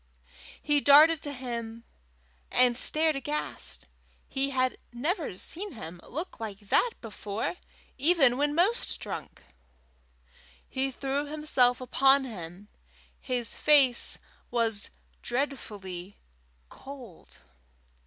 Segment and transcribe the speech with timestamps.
[0.59, 1.83] He darted to him,
[2.49, 3.85] and stared aghast:
[4.27, 7.57] he had never seen him look like that before,
[7.99, 9.43] even when most drunk!
[10.67, 12.67] He threw himself upon him:
[13.19, 14.17] his face
[14.49, 14.89] was
[15.21, 16.17] dreadfully
[16.67, 17.43] cold.